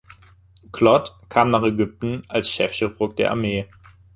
[0.71, 3.67] Clot kam nach Ägypten als Chefchirurg der Armee.